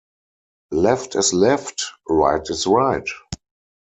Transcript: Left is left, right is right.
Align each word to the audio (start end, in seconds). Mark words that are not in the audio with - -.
Left 0.71 1.15
is 1.15 1.31
left, 1.31 1.85
right 2.09 2.41
is 2.49 2.65
right. 2.65 3.05